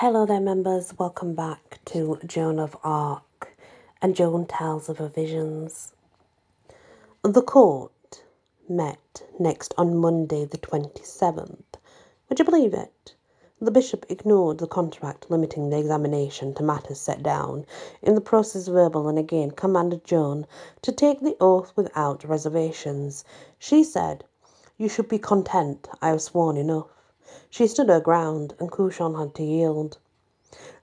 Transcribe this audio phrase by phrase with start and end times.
[0.00, 0.94] Hello there, members.
[0.96, 3.56] Welcome back to Joan of Arc
[4.00, 5.92] and Joan tells of her visions.
[7.24, 8.22] The court
[8.68, 11.64] met next on Monday, the 27th.
[12.28, 13.16] Would you believe it?
[13.60, 17.66] The bishop ignored the contract limiting the examination to matters set down
[18.00, 20.46] in the process verbal and again commanded Joan
[20.82, 23.24] to take the oath without reservations.
[23.58, 24.22] She said,
[24.76, 26.97] You should be content, I have sworn enough.
[27.50, 29.98] She stood her ground, and Cauchon had to yield.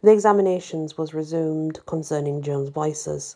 [0.04, 3.36] The examinations was resumed concerning Joan's voices.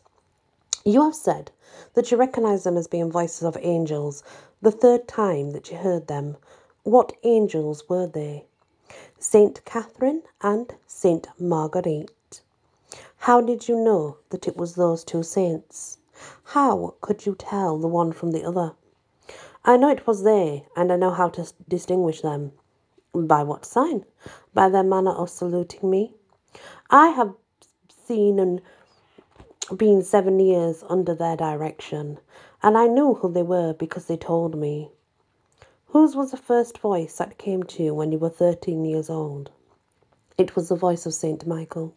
[0.86, 1.52] You have said
[1.96, 4.24] that you recognized them as being voices of angels
[4.62, 6.38] the third time that you heard them.
[6.84, 8.46] What angels were they?
[9.18, 12.42] Saint Catherine and Saint Marguerite.
[13.18, 15.98] How did you know that it was those two saints?
[16.44, 18.74] How could you tell the one from the other?
[19.66, 22.54] I know it was they, and I know how to distinguish them.
[23.14, 24.06] By what sign?
[24.54, 26.14] By their manner of saluting me.
[26.90, 27.34] I have
[28.06, 28.62] seen and
[29.76, 32.20] been seven years under their direction,
[32.62, 34.92] and I knew who they were because they told me.
[35.88, 39.52] Whose was the first voice that came to you when you were thirteen years old?
[40.38, 41.94] It was the voice of Saint Michael.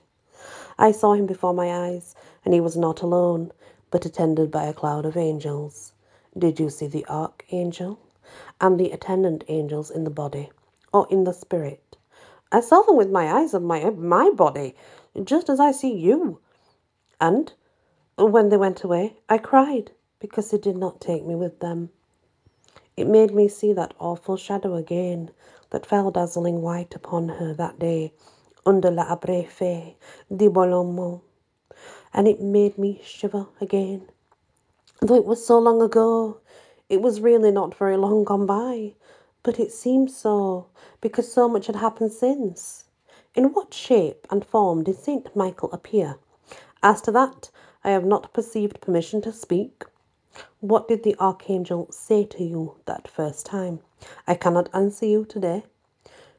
[0.79, 3.53] I saw him before my eyes, and he was not alone,
[3.91, 5.93] but attended by a cloud of angels.
[6.37, 7.99] Did you see the archangel
[8.61, 10.51] and the attendant angels in the body,
[10.93, 11.97] or in the spirit?
[12.53, 14.77] I saw them with my eyes of my my body,
[15.25, 16.41] just as I see you.
[17.21, 17.53] And
[18.17, 21.91] when they went away, I cried because they did not take me with them.
[22.97, 25.31] It made me see that awful shadow again
[25.71, 28.13] that fell dazzling white upon her that day
[28.67, 29.95] under la abrefe
[30.35, 31.23] di Bourlemont,
[32.13, 34.09] and it made me shiver again.
[35.01, 36.39] Though it was so long ago,
[36.89, 38.95] it was really not very long gone by,
[39.43, 40.67] but it seemed so
[41.01, 42.85] because so much had happened since.
[43.35, 46.19] In what shape and form did Saint Michael appear?
[46.83, 47.51] As to that,
[47.83, 49.85] I have not perceived permission to speak.
[50.61, 53.81] What did the archangel say to you that first time?
[54.27, 55.65] I cannot answer you today.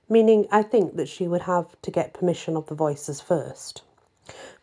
[0.07, 3.81] Meaning, I think that she would have to get permission of the voices first.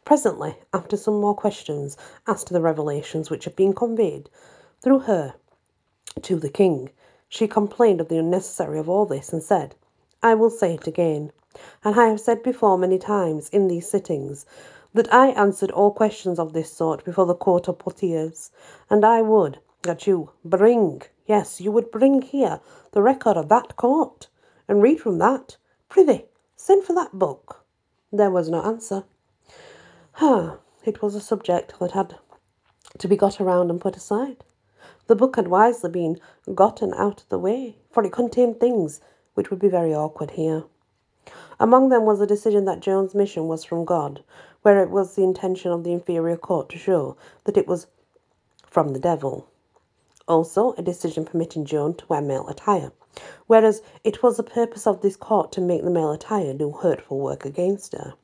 [0.05, 1.97] Presently, after some more questions
[2.27, 4.31] as to the revelations which had been conveyed
[4.81, 5.35] through her
[6.23, 6.91] to the king,
[7.31, 9.77] she complained of the unnecessary of all this and said,
[10.21, 11.31] I will say it again,
[11.85, 14.45] and I have said before many times in these sittings
[14.93, 18.51] that I answered all questions of this sort before the court of Poitiers,
[18.91, 22.59] and I would that you bring, yes, you would bring here
[22.91, 24.27] the record of that court,
[24.67, 25.57] and read from that.
[25.89, 26.25] Prithee,
[26.57, 27.65] send for that book.
[28.13, 29.05] There was no answer.
[30.21, 32.17] Ah, it was a subject that had
[32.99, 34.43] to be got around and put aside.
[35.11, 36.21] The book had wisely been
[36.55, 39.01] gotten out of the way, for it contained things
[39.35, 40.63] which would be very awkward here.
[41.59, 44.23] Among them was a decision that Joan's mission was from God,
[44.63, 47.89] where it was the intention of the inferior court to show that it was
[48.65, 49.49] from the devil.
[50.29, 52.93] Also, a decision permitting Joan to wear male attire,
[53.49, 57.19] whereas it was the purpose of this court to make the male attire do hurtful
[57.19, 58.15] work against her.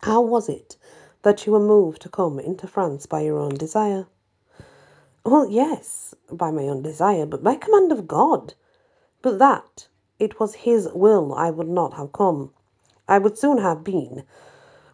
[0.00, 0.78] How was it
[1.20, 4.06] that you were moved to come into France by your own desire?
[5.30, 8.54] Well, yes, by my own desire, but by command of God.
[9.20, 12.54] But that it was His will I would not have come.
[13.06, 14.24] I would soon have been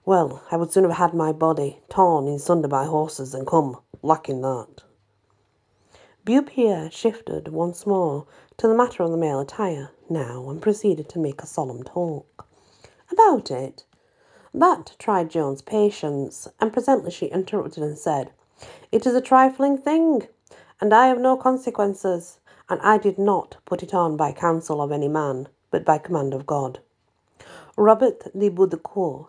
[0.05, 3.77] well, I would sooner have had my body torn in sunder by horses than come
[4.03, 4.83] lacking that.
[6.27, 11.21] Beaupère shifted once more to the matter of the male attire now and proceeded to
[11.21, 12.49] make a solemn talk.
[13.12, 13.84] About it.
[14.53, 18.33] That tried Joan's patience, and presently she interrupted and said,
[18.92, 20.28] It is a trifling thing,
[20.81, 22.38] and I have no consequences,
[22.69, 26.34] and I did not put it on by counsel of any man, but by command
[26.34, 26.81] of God.
[27.76, 29.26] Robert de Baudricourt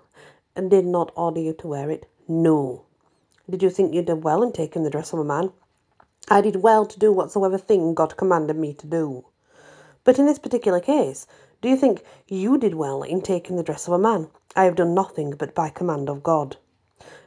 [0.69, 2.05] did not order you to wear it?
[2.27, 2.83] No.
[3.49, 5.51] Did you think you did well in taking the dress of a man?
[6.29, 9.25] I did well to do whatsoever thing God commanded me to do.
[10.03, 11.27] But in this particular case,
[11.61, 14.29] do you think you did well in taking the dress of a man?
[14.55, 16.57] I have done nothing but by command of God.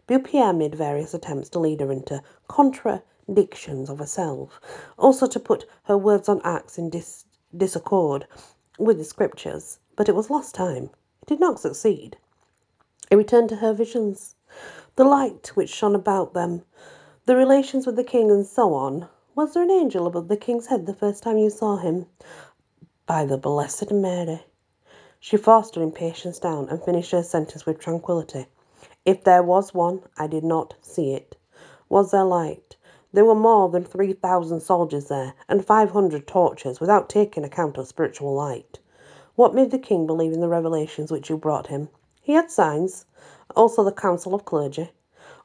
[0.08, 4.58] Beaupère made various attempts to lead her into contradictions of herself,
[4.96, 8.26] also to put her words on acts in dis- disaccord
[8.78, 10.84] with the scriptures, but it was lost time.
[11.20, 12.16] It did not succeed.
[13.10, 14.34] It returned to her visions,
[14.96, 16.62] the light which shone about them,
[17.26, 19.08] the relations with the king, and so on.
[19.34, 22.06] Was there an angel above the king's head the first time you saw him?
[23.04, 24.42] By the Blessed Mary.
[25.20, 28.46] She forced her impatience down and finished her sentence with tranquillity.
[29.08, 31.34] If there was one, I did not see it.
[31.88, 32.76] Was there light?
[33.10, 37.78] There were more than three thousand soldiers there, and five hundred torches, without taking account
[37.78, 38.80] of spiritual light.
[39.34, 41.88] What made the king believe in the revelations which you brought him?
[42.20, 43.06] He had signs,
[43.56, 44.90] also the Council of Clergy.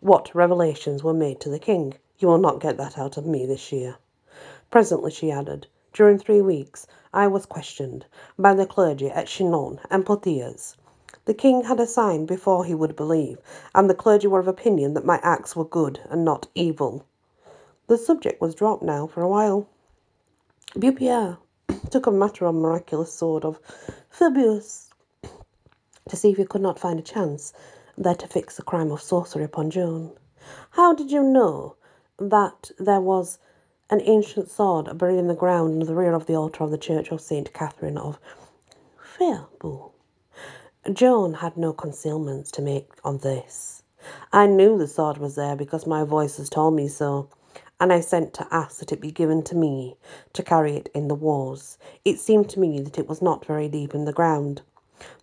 [0.02, 1.94] What revelations were made to the king?
[2.20, 3.96] You will not get that out of me this year.
[4.72, 8.08] Presently she added, During three weeks I was questioned
[8.38, 10.76] by the clergy at Chinon and Poitiers.
[11.26, 13.40] The king had a sign before he would believe,
[13.74, 17.06] and the clergy were of opinion that my acts were good and not evil.
[17.88, 19.68] The subject was dropped now for a while.
[20.76, 21.38] Beaupère
[21.90, 23.62] took a matter of miraculous sword of
[24.10, 24.90] Fierbois
[26.10, 27.54] to see if he could not find a chance
[27.98, 30.12] there to fix the crime of sorcery upon Joan.
[30.72, 31.76] How did you know
[32.18, 33.40] that there was
[33.90, 36.78] an ancient sword buried in the ground in the rear of the altar of the
[36.78, 38.20] church of Saint Catherine of
[39.02, 39.93] Fierbois?
[40.92, 43.84] Joan had no concealments to make on this.
[44.34, 47.30] I knew the sword was there because my voices told me so
[47.80, 49.96] and I sent to ask that it be given to me
[50.34, 51.78] to carry it in the wars.
[52.06, 54.62] It seemed to me that it was not very deep in the ground.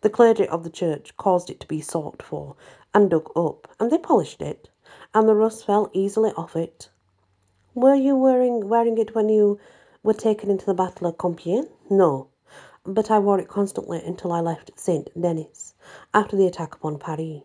[0.01, 2.57] The clergy of the church caused it to be sought for
[2.93, 4.69] and dug up, and they polished it,
[5.15, 6.89] and the rust fell easily off it.
[7.75, 9.59] Were you wearing wearing it when you
[10.03, 11.69] were taken into the battle of Compiègne?
[11.89, 12.29] No,
[12.85, 15.75] but I wore it constantly until I left Saint Denis
[16.15, 17.43] after the attack upon Paris.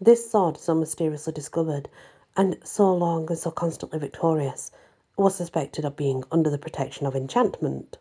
[0.00, 1.88] This sword, so mysteriously discovered,
[2.36, 4.72] and so long and so constantly victorious,
[5.16, 7.98] was suspected of being under the protection of enchantment.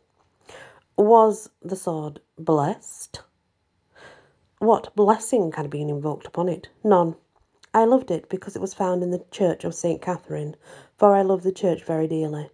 [0.98, 3.22] Was the sword blessed?
[4.58, 6.70] What blessing had been invoked upon it?
[6.84, 7.16] None.
[7.74, 10.02] I loved it because it was found in the church of St.
[10.02, 10.56] Catherine,
[10.98, 12.50] for I love the church very dearly.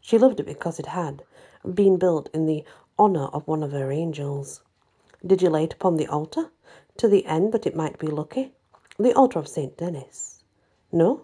[0.00, 1.24] She loved it because it had
[1.74, 2.64] been built in the
[2.98, 4.62] honour of one of her angels.
[5.26, 6.50] Did you lay it upon the altar,
[6.96, 8.52] to the end that it might be lucky?
[8.98, 9.76] The altar of St.
[9.76, 10.42] Denis.
[10.90, 11.22] No?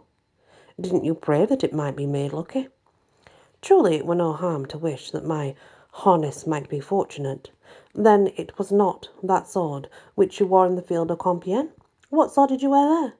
[0.81, 2.69] Didn't you pray that it might be made lucky?
[3.63, 5.55] Truly it were no harm to wish that my
[5.91, 7.51] harness might be fortunate.
[7.95, 11.71] Then it was not that sword which you wore in the field of Compiègne?
[12.11, 13.15] What sword did you wear there?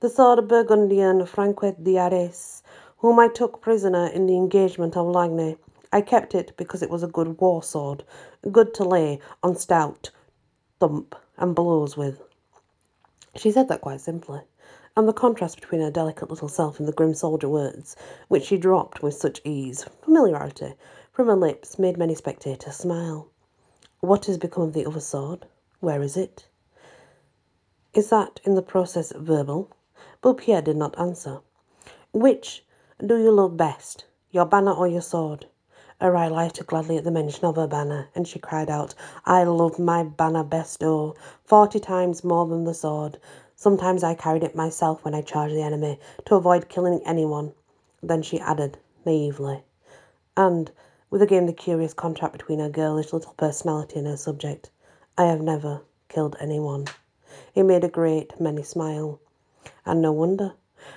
[0.00, 2.62] The sword of Burgundian Francois d'Arras,
[2.98, 5.56] whom I took prisoner in the engagement of Lagny.
[5.96, 8.04] I kept it because it was a good war sword,
[8.52, 10.10] good to lay on stout
[10.78, 12.20] thump and blows with.
[13.34, 14.42] She said that quite simply
[14.94, 17.96] and the contrast between her delicate little self and the grim soldier words,
[18.28, 20.74] which she dropped with such ease, familiarity,
[21.12, 23.30] from her lips, made many spectators smile.
[24.00, 25.46] What has become of the other sword?
[25.80, 26.46] Where is it?
[27.94, 29.70] Is that in the process verbal?
[30.22, 31.40] Beaupère did not answer.
[32.12, 32.66] Which
[33.00, 35.46] do you love best, your banner or your sword?
[35.98, 38.94] Her eye lighted gladly at the mention of her banner, and she cried out,
[39.24, 43.18] I love my banner best, oh, forty times more than the sword.
[43.54, 47.54] Sometimes I carried it myself when I charged the enemy, to avoid killing anyone.
[48.02, 48.76] Then she added,
[49.06, 49.64] naively,
[50.36, 50.70] and
[51.08, 54.68] with again the curious contrast between her girlish little personality and her subject,
[55.16, 56.88] I have never killed anyone.
[57.54, 59.18] It made a great many smile.
[59.86, 60.52] And no wonder,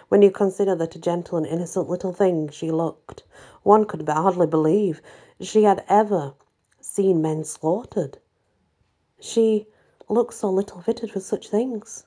[0.10, 3.24] when you consider that a gentle and innocent little thing she looked.
[3.64, 5.02] One could hardly believe
[5.42, 6.34] she had ever
[6.80, 8.18] seen men slaughtered.
[9.20, 9.68] She
[10.08, 12.06] looked so little fitted for such things.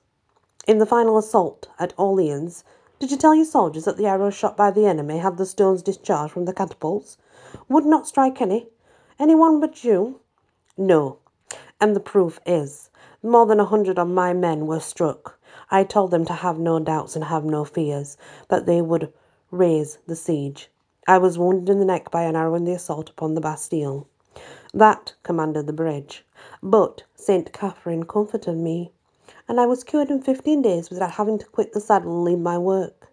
[0.66, 2.64] In the final assault at Orleans,
[2.98, 5.82] did you tell your soldiers that the arrows shot by the enemy had the stones
[5.82, 7.18] discharged from the catapults?
[7.68, 8.68] Would not strike any?
[9.18, 10.20] Any one but you?
[10.76, 11.18] No.
[11.80, 12.90] And the proof is,
[13.22, 15.38] more than a hundred of my men were struck.
[15.70, 18.16] I told them to have no doubts and have no fears,
[18.48, 19.12] that they would
[19.50, 20.70] raise the siege.
[21.06, 24.06] I was wounded in the neck by an arrow in the assault upon the Bastille.
[24.72, 26.24] That commanded the bridge.
[26.62, 28.92] But Saint Catherine comforted me
[29.48, 32.38] and I was cured in 15 days without having to quit the saddle and leave
[32.38, 33.08] my work.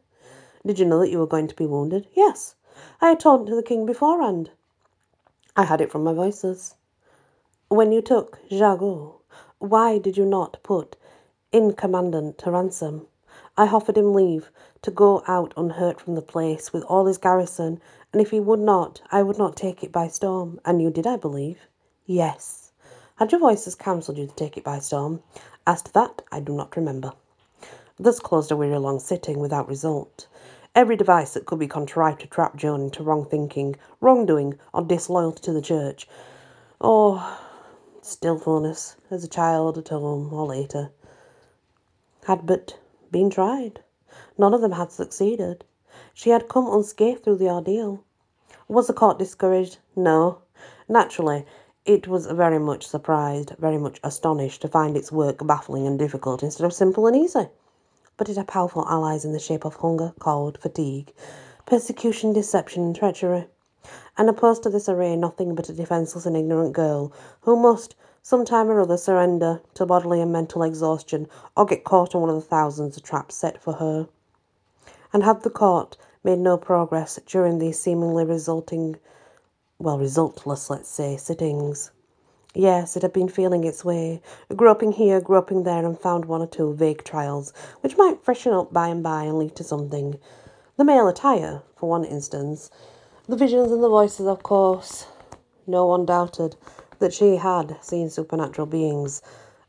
[0.65, 2.07] Did you know that you were going to be wounded?
[2.13, 2.55] Yes.
[3.01, 4.51] I had told to the king beforehand.
[5.55, 6.75] I had it from my voices.
[7.69, 9.15] When you took Jargeau,
[9.57, 10.95] why did you not put
[11.51, 13.07] in commandant to ransom?
[13.57, 17.81] I offered him leave to go out unhurt from the place with all his garrison,
[18.11, 20.59] and if he would not, I would not take it by storm.
[20.65, 21.59] And you did, I believe?
[22.05, 22.71] Yes.
[23.17, 25.21] Had your voices counselled you to take it by storm?
[25.67, 27.13] As to that, I do not remember.
[27.99, 30.27] Thus closed a weary long sitting without result.
[30.73, 35.41] Every device that could be contrived to trap Joan into wrong thinking, wrongdoing, or disloyalty
[35.43, 36.07] to the church,
[36.79, 37.21] or
[38.01, 40.91] stillfulness as a child at home or later,
[42.25, 42.79] had but
[43.11, 43.81] been tried.
[44.39, 45.65] None of them had succeeded.
[46.13, 48.05] She had come unscathed through the ordeal.
[48.69, 49.79] Was the court discouraged?
[49.97, 50.37] No.
[50.87, 51.45] Naturally,
[51.83, 56.41] it was very much surprised, very much astonished to find its work baffling and difficult
[56.41, 57.49] instead of simple and easy.
[58.15, 61.13] But it had powerful allies in the shape of hunger, cold, fatigue,
[61.65, 63.47] persecution, deception, and treachery.
[64.17, 68.69] And opposed to this array nothing but a defenceless and ignorant girl, who must, sometime
[68.69, 71.27] or other surrender to bodily and mental exhaustion
[71.57, 74.07] or get caught in one of the thousands of traps set for her.
[75.11, 78.97] And had the court made no progress during these seemingly resulting,
[79.79, 81.91] well, resultless, let's say, sittings?
[82.55, 84.21] Yes, it had been feeling its way,
[84.55, 88.73] groping here, groping there, and found one or two vague trials, which might freshen up
[88.73, 90.19] by and by and lead to something.
[90.77, 92.71] The male attire, for one instance.
[93.27, 95.05] The visions and the voices, of course.
[95.67, 96.55] No one doubted
[96.97, 99.21] that she had seen supernatural beings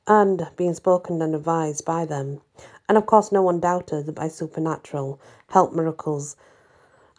[0.06, 2.40] and been spoken and advised by them.
[2.90, 5.20] And of course, no one doubted that by supernatural
[5.50, 6.34] help miracles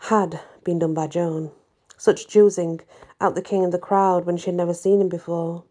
[0.09, 1.51] had been done by Joan.
[1.95, 2.81] Such choosing
[3.21, 5.63] out the king of the crowd when she had never seen him before,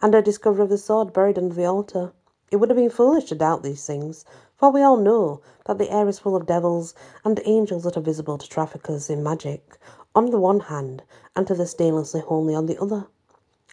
[0.00, 2.14] and her discovery of the sword buried under the altar.
[2.50, 4.24] It would have been foolish to doubt these things,
[4.56, 8.00] for we all know that the air is full of devils and angels that are
[8.00, 9.76] visible to traffickers in magic
[10.14, 11.02] on the one hand,
[11.36, 13.08] and to the stainlessly homely on the other.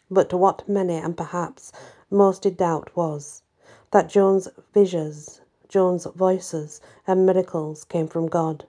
[0.10, 1.72] But to what many, and perhaps
[2.10, 3.42] most did doubt, was
[3.92, 5.40] that Joan's visions,
[5.72, 8.66] Joan's voices, and miracles came from God.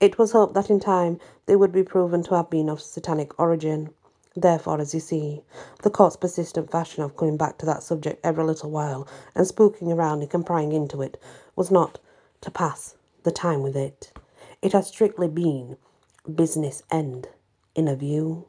[0.00, 3.38] It was hoped that in time they would be proven to have been of satanic
[3.40, 3.90] origin.
[4.36, 5.42] Therefore, as you see,
[5.82, 9.88] the court's persistent fashion of coming back to that subject every little while and spooking
[9.94, 11.20] around and prying into it
[11.56, 11.98] was not
[12.42, 14.12] to pass the time with it.
[14.62, 15.78] It had strictly been
[16.34, 17.28] business end
[17.74, 18.48] in a view.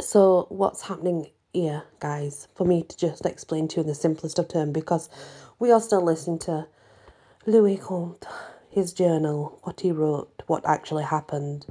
[0.00, 4.38] So, what's happening here, guys, for me to just explain to you in the simplest
[4.38, 5.08] of terms, because
[5.58, 6.66] we are still listening to
[7.46, 8.26] Louis Comte
[8.76, 11.64] his journal, what he wrote, what actually happened.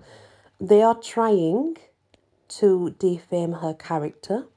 [0.60, 1.78] They are trying
[2.48, 4.48] to defame her character.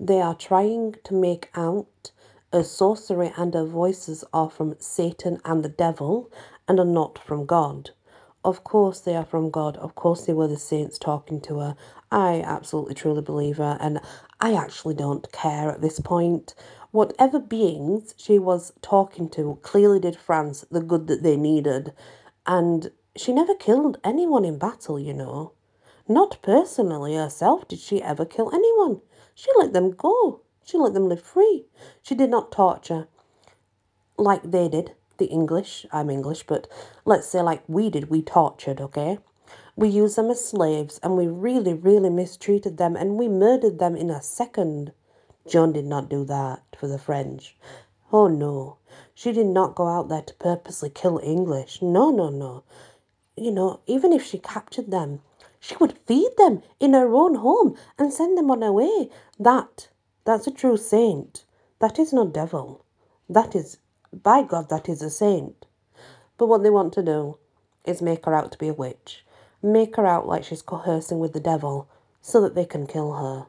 [0.00, 2.12] They are trying to make out
[2.50, 6.32] a sorcery and her voices are from Satan and the devil
[6.66, 7.90] and are not from God.
[8.42, 9.76] Of course, they are from God.
[9.76, 11.76] Of course, they were the saints talking to her.
[12.10, 14.00] I absolutely truly believe her, and
[14.46, 16.54] I actually don't care at this point.
[16.92, 21.92] Whatever beings she was talking to clearly did France the good that they needed,
[22.46, 25.50] and she never killed anyone in battle, you know.
[26.06, 29.00] Not personally herself did she ever kill anyone.
[29.34, 30.42] She let them go.
[30.64, 31.66] She let them live free.
[32.00, 33.08] She did not torture
[34.16, 35.86] like they did, the English.
[35.90, 36.68] I'm English, but
[37.04, 39.18] let's say like we did, we tortured, okay?
[39.78, 43.94] We used them as slaves and we really, really mistreated them and we murdered them
[43.94, 44.92] in a second.
[45.46, 47.54] Joan did not do that for the French.
[48.10, 48.78] Oh no,
[49.14, 51.82] she did not go out there to purposely kill English.
[51.82, 52.64] No, no, no.
[53.36, 55.20] You know, even if she captured them,
[55.60, 59.10] she would feed them in her own home and send them on her way.
[59.38, 59.88] That,
[60.24, 61.44] that's a true saint.
[61.80, 62.82] That is not devil.
[63.28, 63.76] That is,
[64.10, 65.66] by God, that is a saint.
[66.38, 67.36] But what they want to do
[67.84, 69.25] is make her out to be a witch.
[69.62, 71.88] Make her out like she's coercing with the devil
[72.20, 73.46] so that they can kill her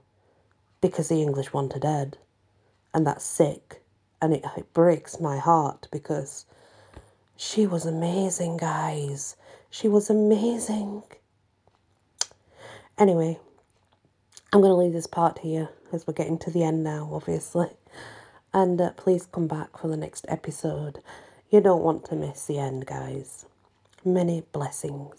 [0.81, 2.17] because the English want her dead.
[2.93, 3.81] And that's sick.
[4.21, 6.45] And it, it breaks my heart because
[7.35, 9.35] she was amazing, guys.
[9.69, 11.03] She was amazing.
[12.97, 13.37] Anyway,
[14.51, 17.69] I'm going to leave this part here as we're getting to the end now, obviously.
[18.53, 20.99] And uh, please come back for the next episode.
[21.51, 23.45] You don't want to miss the end, guys.
[24.03, 25.15] Many blessings.